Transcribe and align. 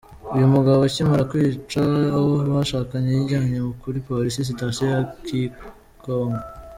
U 0.33 0.35
yu 0.41 0.47
mugabo 0.53 0.79
akimara 0.87 1.27
kwica 1.31 1.81
uwo 2.19 2.31
bashakanye 2.57 3.09
yijyanye 3.13 3.57
kuri 3.81 3.97
polisi 4.07 4.47
sitasiyo 4.49 4.85
ya 4.93 5.01
Gikonko”. 5.25 6.41